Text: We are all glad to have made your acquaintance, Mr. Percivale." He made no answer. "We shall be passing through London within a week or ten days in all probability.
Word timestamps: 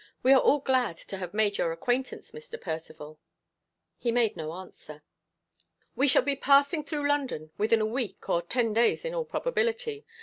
We 0.23 0.33
are 0.33 0.41
all 0.41 0.61
glad 0.61 0.97
to 0.97 1.17
have 1.17 1.31
made 1.31 1.59
your 1.59 1.71
acquaintance, 1.71 2.31
Mr. 2.31 2.59
Percivale." 2.59 3.19
He 3.99 4.11
made 4.11 4.35
no 4.35 4.51
answer. 4.53 5.03
"We 5.95 6.07
shall 6.07 6.23
be 6.23 6.35
passing 6.35 6.83
through 6.83 7.07
London 7.07 7.51
within 7.59 7.81
a 7.81 7.85
week 7.85 8.27
or 8.27 8.41
ten 8.41 8.73
days 8.73 9.05
in 9.05 9.13
all 9.13 9.25
probability. 9.25 10.07